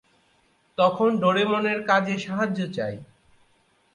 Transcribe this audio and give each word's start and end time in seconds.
তখন 0.77 1.09
ডোরেমনের 1.19 1.79
কাজে 1.85 2.15
সাহায্য 2.19 2.59
চাই। 2.73 2.95